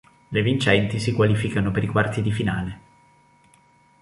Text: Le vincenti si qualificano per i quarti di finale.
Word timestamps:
Le 0.31 0.41
vincenti 0.41 0.97
si 0.99 1.13
qualificano 1.13 1.69
per 1.69 1.83
i 1.83 1.87
quarti 1.87 2.23
di 2.23 2.31
finale. 2.31 2.79